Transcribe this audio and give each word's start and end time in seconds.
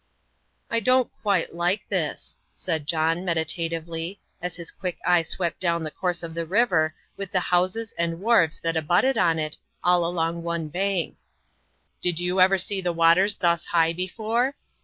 "I 0.71 0.79
don't 0.79 1.11
quite 1.21 1.53
like 1.53 1.87
this," 1.87 2.35
said 2.55 2.87
John, 2.87 3.23
meditatively, 3.23 4.19
as 4.41 4.55
his 4.55 4.71
quick 4.71 4.97
eye 5.05 5.21
swept 5.21 5.59
down 5.59 5.83
the 5.83 5.91
course 5.91 6.23
of 6.23 6.33
the 6.33 6.43
river, 6.47 6.95
with 7.17 7.31
the 7.31 7.39
houses 7.53 7.93
and 7.99 8.19
wharves 8.19 8.59
that 8.61 8.75
abutted 8.75 9.19
on 9.19 9.37
it, 9.37 9.59
all 9.83 10.03
along 10.03 10.41
one 10.41 10.69
bank. 10.69 11.17
"Did 12.01 12.19
you 12.19 12.41
ever 12.41 12.57
see 12.57 12.81
the 12.81 12.91
waters 12.91 13.37
thus 13.37 13.65
high 13.65 13.93
before?" 13.93 14.55